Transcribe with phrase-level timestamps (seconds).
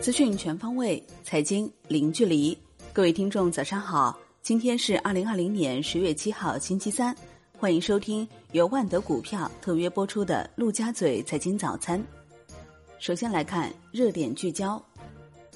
[0.00, 2.56] 资讯全方位，财经零距离。
[2.92, 4.16] 各位听众，早上好！
[4.40, 7.14] 今天是二零二零年十月七号，星期三。
[7.58, 11.98] 欢迎收听由万德股票特约播出的《陆家嘴财经早餐》。
[12.98, 14.80] 首先来看热点聚焦：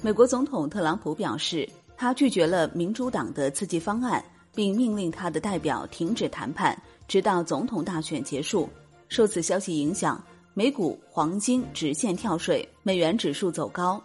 [0.01, 4.23] 美国总统特朗普表示，他拒绝了民主党的刺激方案，
[4.53, 6.77] 并命令他的代表停止谈判，
[7.07, 8.67] 直到总统大选结束。
[9.07, 10.23] 受此消息影响，
[10.53, 14.01] 美股、黄金直线跳水，美元指数走高。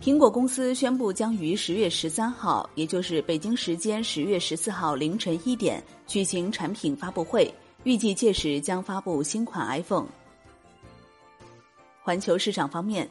[0.00, 7.52] 苹果公司宣布将于十月十三号，也就是北京时间十月十四号凌晨一点举行产品发布会，
[7.84, 10.06] 预计届时将发布新款 iPhone。
[12.02, 13.06] 环球市场方面，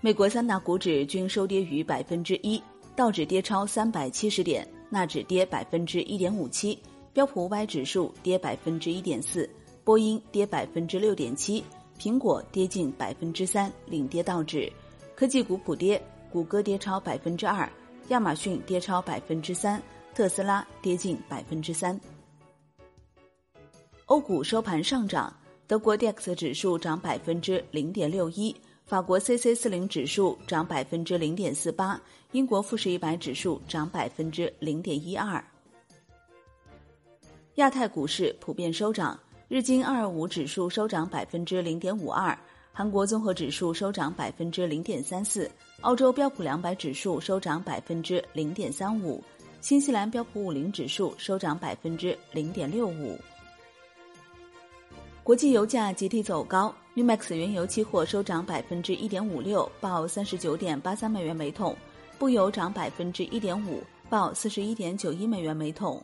[0.00, 2.62] 美国三大股指均收跌逾百分之一，
[2.94, 6.78] 道指跌超三百七十点，纳指跌百分之一点五七，
[7.12, 9.48] 标普五百指数跌百分之一点四，
[9.86, 11.62] 波音跌百分之六点七，
[11.96, 14.68] 苹果跌近百分之三，领跌道指，
[15.14, 16.02] 科技股普跌。
[16.32, 17.70] 谷歌跌超百分之二，
[18.08, 19.80] 亚马逊跌超百分之三，
[20.12, 21.98] 特斯拉跌近百分之三。
[24.06, 25.32] 欧股收盘上涨，
[25.68, 28.54] 德国 DAX 指数涨百分之零点六一，
[28.86, 31.98] 法国 CC 四零指数涨百分之零点四八，
[32.32, 35.42] 英国富时一百指数涨百分之零点一二。
[37.54, 42.36] 亚太股市普遍收涨，日经二二五指数收涨百分之零点五二。
[42.72, 45.48] 韩国综合指数收涨百分之零点三四，
[45.82, 49.22] 澳洲标普两百指数收涨百分之零点三五，
[49.60, 53.16] 新西兰标普五零指数收涨百分之零点六五。
[55.22, 61.72] 国际油价集体走高，NewMax 原油期货收涨百分之一点五六，报三十九点八三美元每桶；
[62.18, 66.02] 布油涨百分之一点五，报四十一点九一美元每桶。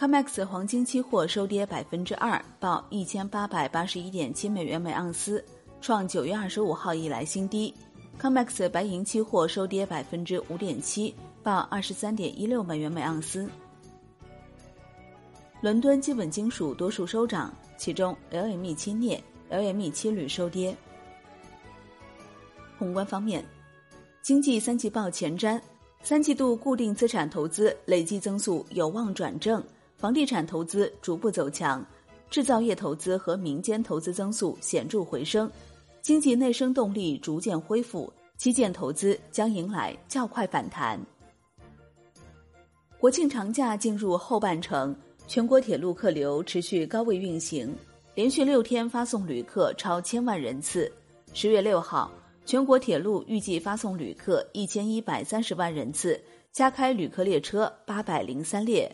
[0.00, 5.44] COMEX 黄金期货收跌百分之二，报一千八百八十一点七美元每盎司，
[5.82, 7.74] 创九月二十五号以来新低。
[8.18, 13.46] COMEX 白银期货收跌百分之五点七，报二十三点一六美元每盎司。
[15.60, 20.74] 伦敦基本金属多数收涨，其中 LME 七镍、LME 七铝收跌。
[22.78, 23.44] 宏观方面，
[24.22, 25.60] 经济三季报前瞻，
[26.00, 29.62] 三季度固定资产投资累计增速有望转正。
[30.00, 31.84] 房地产投资逐步走强，
[32.30, 35.48] 制造业投资和民间投资增速显著回升，
[36.00, 40.98] 经济内生动力逐渐恢复，基建投资将迎来较快反弹。
[42.98, 44.96] 国庆长假进入后半程，
[45.26, 47.76] 全国铁路客流持续高位运行，
[48.14, 50.90] 连续六天发送旅客超千万人次。
[51.34, 52.10] 十月六号，
[52.46, 56.18] 全国铁路预计发送旅客一千一百三十万人次，
[56.52, 58.90] 加开旅客列车八百零三列。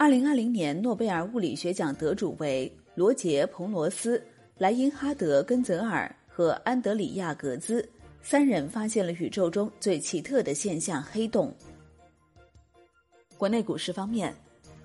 [0.00, 4.24] 二零二零年诺贝尔物理学奖得主为罗杰·彭罗斯、
[4.56, 7.86] 莱因哈德·根泽尔和安德里亚·格兹
[8.22, 11.52] 三人发现了宇宙中最奇特的现象——黑洞。
[13.36, 14.32] 国内股市方面，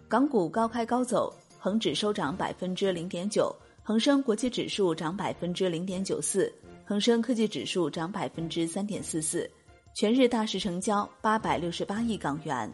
[0.07, 6.51] 港股高开高走，恒指收涨百分之零点九，恒生国际指数涨百分之零点九四，
[6.83, 9.47] 恒生科技指数涨百分之三点四四，
[9.93, 12.67] 全日大市成交八百六十八亿港元。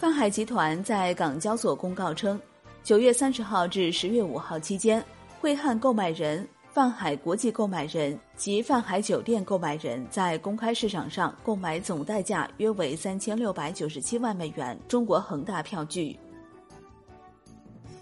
[0.00, 2.40] 泛海集团在港交所公告称，
[2.82, 5.04] 九月三十号至十月五号期间，
[5.38, 16.18] 汇汉购买人、泛海国际购买人及泛海酒店购买人在公开市场上购买总代价约为三千六百九十七万美元中国恒大票据。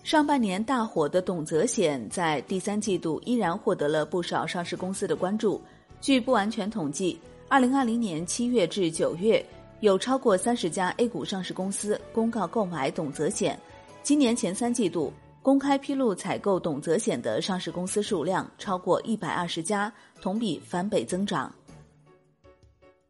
[0.05, 5.61] 上半年大火的董泽险在第三季度依然获得了不少上市公司的关注。
[6.01, 9.45] 据不完全统计，二零二零年七月至九月。
[9.81, 13.59] 有超过三十家 A 股上市公司公告购买董泽险，
[14.03, 21.53] 今年前三季度公开披露采购董泽险的上市公司数量超过一百二十家，同比翻倍增长。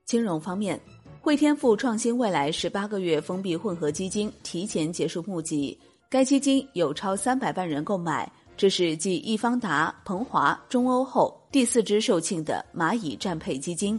[0.04, 0.78] 金融方面，
[1.22, 5.78] 汇添富创新未来十八个月封闭混合基金提前结束募集，
[6.10, 13.98] 该基金有超三百万人购买，这是继易方达、鹏华、中欧后第四支售罄的蚂蚁战配基金。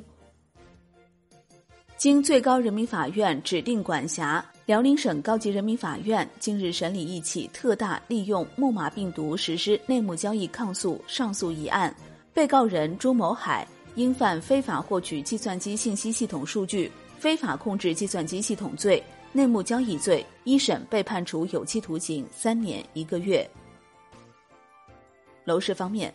[1.99, 11.93] 经最高人民法院指定管辖，辽宁省高级人民法院近日审理一起特大利用木马病毒实施内幕交易抗诉上诉一案，
[12.33, 19.03] 被告人朱某海因犯非法获取计算机信息系统数据、非法控制计算机系统罪、
[19.33, 23.45] 内幕交易罪，一审被判处有期徒刑三年一个月。
[25.43, 26.13] 楼市方面，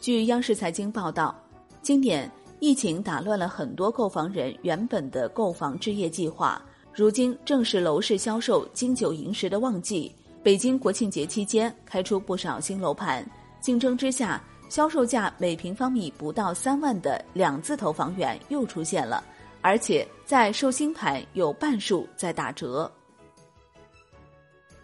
[0.00, 1.38] 据央视财经报道，
[1.82, 2.26] 今年。
[2.60, 6.62] 疫情打乱了很多购房人原本的购房置业计划，
[6.92, 13.26] 如今正是楼市销售金九银十的旺季，北京国庆节期间开出不少新楼盘，
[13.62, 19.24] 竞争之下，销售价每平方米不到三万的两字头房源又出现了，
[19.62, 22.90] 而且在售新盘有半数在打折。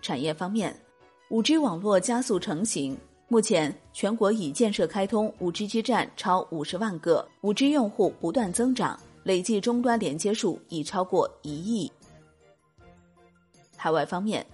[0.00, 0.74] 产业方面，
[1.28, 2.96] 五 G 网络加速成型，
[3.28, 11.90] 目前全国已建设开通五 G 基站超五十万个，五 G 用户不断增长，累计终端连接数已超过一亿。
[13.76, 14.46] 海外方面。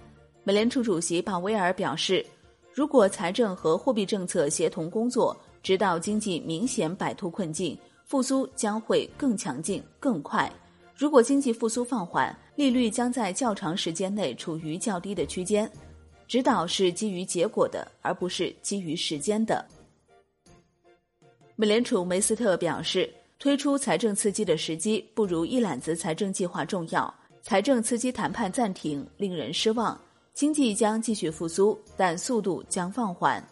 [0.45, 2.25] 美联储主席鲍威尔表示，
[2.73, 10.51] 如果财政和货币政策协同工作，直到经济明显摆脱困境，复苏将会更强劲、更快。
[10.97, 15.71] 如果经济复苏放缓，利率将在较长时间内处于较低的区间。
[16.33, 19.63] 指导是基于结果的，而不是基于时间的。
[21.55, 23.07] 美联储梅斯特表示，
[23.37, 27.13] 推出财政刺激的时机不如一揽子财政计划重要。
[27.43, 29.95] 财政刺激谈判暂停，令人失望。
[30.33, 33.47] 经济将继续复苏，但速度将放缓。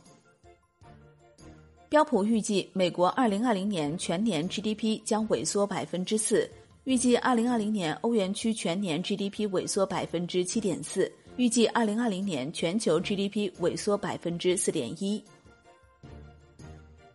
[1.88, 6.50] 标普预计，美国二零二零年全年 GDP 将萎缩百分之四，
[6.86, 11.12] 预计二零二零年欧元区全年 GDP 萎缩百分之七点四，
[11.42, 15.24] 预计二零二零年全球 GDP 萎缩百分之四点一。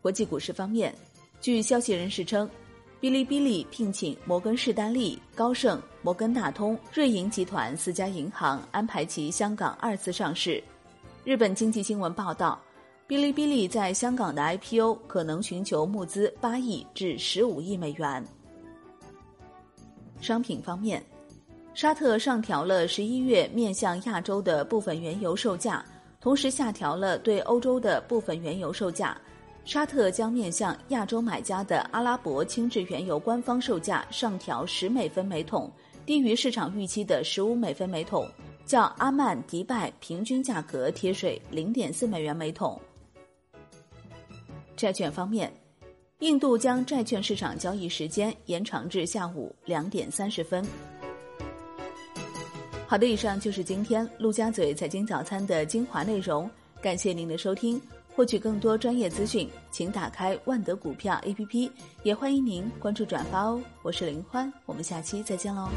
[0.03, 0.93] 国际股市方面，
[1.41, 2.51] 据消息人士称。
[3.01, 10.61] 哔哩哔哩聘请摩根士丹利、高盛、摩根大通、瑞银集团四家银行安排其香港二次上市。
[11.23, 12.61] 日本经济新闻报道，
[13.07, 18.27] 哔哩哔哩在香港的 IPO 可能寻求募资八亿至十五亿美元。
[20.21, 21.01] 商品方面，
[21.77, 25.85] 沙特上调了十一月面向亚洲的部分原油售价，
[26.23, 29.15] 同时下调了对欧洲的部分原油售价。
[29.67, 35.71] 沙特将面向亚洲买家的阿拉伯轻质原油官方售价上调十美分每桶，
[36.07, 38.27] 低于市场预期的十五美分每桶，
[38.65, 42.81] 较阿曼、迪拜平均价格贴水零点四美元每桶。
[44.79, 45.53] 债券方面，
[46.21, 50.67] 印度将债券市场交易时间延长至下午两点三十分。
[52.89, 56.49] 好的，以上就是今天陆家嘴财经早餐的精华内容，
[56.81, 57.81] 感谢您的收听。
[58.15, 61.71] 获取更多专业资讯，请打开万德股票 APP，
[62.05, 63.61] 也欢迎您关注转发哦。
[63.83, 65.69] 我是林欢，我们下期再见喽。